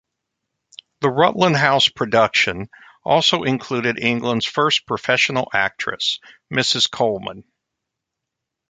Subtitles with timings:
[1.01, 2.71] The Rutland House production
[3.05, 6.17] also included England's first professional actress,
[6.51, 6.89] Mrs.
[6.89, 7.43] Coleman.